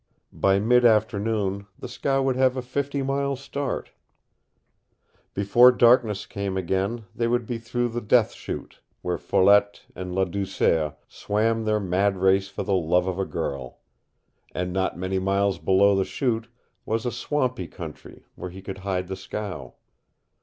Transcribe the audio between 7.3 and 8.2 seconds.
be through the